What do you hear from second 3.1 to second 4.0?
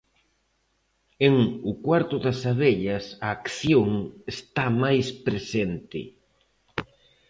a acción